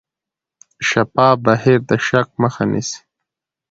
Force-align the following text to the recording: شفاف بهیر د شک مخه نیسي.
شفاف 0.87 1.35
بهیر 1.45 1.79
د 1.89 1.91
شک 2.07 2.27
مخه 2.41 2.63
نیسي. 2.71 2.99